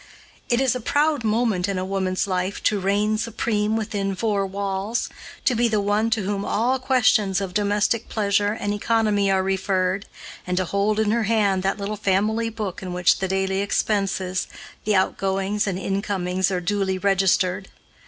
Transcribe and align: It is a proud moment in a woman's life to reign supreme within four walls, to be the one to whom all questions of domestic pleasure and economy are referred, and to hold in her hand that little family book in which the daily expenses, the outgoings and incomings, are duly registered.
It 0.49 0.59
is 0.59 0.73
a 0.73 0.79
proud 0.81 1.23
moment 1.23 1.69
in 1.69 1.77
a 1.77 1.85
woman's 1.85 2.25
life 2.25 2.63
to 2.63 2.79
reign 2.79 3.19
supreme 3.19 3.75
within 3.77 4.15
four 4.15 4.47
walls, 4.47 5.09
to 5.45 5.53
be 5.53 5.67
the 5.67 5.79
one 5.79 6.09
to 6.09 6.23
whom 6.23 6.43
all 6.43 6.79
questions 6.79 7.39
of 7.39 7.53
domestic 7.53 8.09
pleasure 8.09 8.51
and 8.53 8.73
economy 8.73 9.29
are 9.29 9.43
referred, 9.43 10.07
and 10.47 10.57
to 10.57 10.65
hold 10.65 10.99
in 10.99 11.11
her 11.11 11.25
hand 11.25 11.61
that 11.61 11.77
little 11.77 11.97
family 11.97 12.49
book 12.49 12.81
in 12.81 12.93
which 12.93 13.19
the 13.19 13.27
daily 13.27 13.61
expenses, 13.61 14.47
the 14.85 14.95
outgoings 14.95 15.67
and 15.67 15.77
incomings, 15.77 16.49
are 16.49 16.61
duly 16.61 16.97
registered. 16.97 17.69